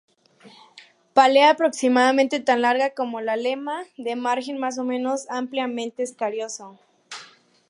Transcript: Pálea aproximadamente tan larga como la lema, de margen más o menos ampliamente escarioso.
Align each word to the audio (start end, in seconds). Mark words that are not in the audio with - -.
Pálea 1.13 1.51
aproximadamente 1.51 2.39
tan 2.39 2.63
larga 2.63 2.91
como 2.95 3.21
la 3.21 3.35
lema, 3.35 3.83
de 3.99 4.15
margen 4.15 4.57
más 4.57 4.79
o 4.79 4.83
menos 4.83 5.29
ampliamente 5.29 6.01
escarioso. 6.01 6.79